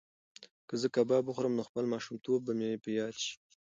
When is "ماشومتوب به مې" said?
1.93-2.69